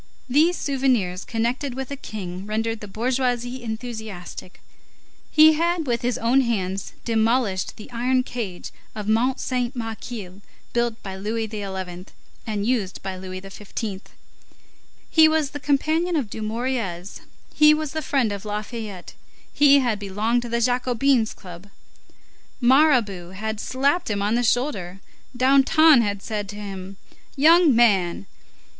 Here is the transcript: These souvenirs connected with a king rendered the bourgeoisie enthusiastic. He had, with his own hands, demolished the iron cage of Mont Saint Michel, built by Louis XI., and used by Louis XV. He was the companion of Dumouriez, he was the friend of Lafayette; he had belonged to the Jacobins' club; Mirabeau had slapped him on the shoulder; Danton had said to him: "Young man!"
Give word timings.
These 0.27 0.57
souvenirs 0.57 1.23
connected 1.23 1.75
with 1.75 1.91
a 1.91 1.95
king 1.95 2.47
rendered 2.47 2.79
the 2.79 2.87
bourgeoisie 2.87 3.61
enthusiastic. 3.63 4.59
He 5.29 5.53
had, 5.53 5.85
with 5.85 6.01
his 6.01 6.17
own 6.17 6.41
hands, 6.41 6.93
demolished 7.05 7.77
the 7.77 7.91
iron 7.91 8.23
cage 8.23 8.71
of 8.95 9.07
Mont 9.07 9.39
Saint 9.39 9.75
Michel, 9.75 10.41
built 10.73 11.03
by 11.03 11.15
Louis 11.15 11.47
XI., 11.47 12.05
and 12.47 12.65
used 12.65 13.03
by 13.03 13.15
Louis 13.15 13.41
XV. 13.41 13.99
He 15.07 15.27
was 15.27 15.51
the 15.51 15.59
companion 15.59 16.15
of 16.15 16.31
Dumouriez, 16.31 17.21
he 17.53 17.71
was 17.71 17.91
the 17.91 18.01
friend 18.01 18.31
of 18.31 18.43
Lafayette; 18.43 19.13
he 19.53 19.81
had 19.81 19.99
belonged 19.99 20.41
to 20.41 20.49
the 20.49 20.61
Jacobins' 20.61 21.35
club; 21.35 21.67
Mirabeau 22.59 23.33
had 23.35 23.59
slapped 23.59 24.09
him 24.09 24.23
on 24.23 24.33
the 24.33 24.41
shoulder; 24.41 24.99
Danton 25.37 26.01
had 26.01 26.23
said 26.23 26.49
to 26.49 26.55
him: 26.55 26.97
"Young 27.35 27.75
man!" 27.75 28.25